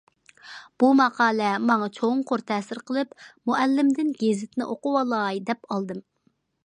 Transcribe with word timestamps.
بۇ 0.83 0.87
ماقالە 1.01 1.49
ماڭا 1.65 1.89
چوڭقۇر 1.97 2.43
تەسىر 2.53 2.81
قىلىپ، 2.87 3.13
مۇئەللىمدىن 3.51 4.11
گېزىتنى 4.23 4.71
ئوقۇۋالاي 4.73 5.43
دەپ 5.51 5.69
ئالدىم. 5.77 6.01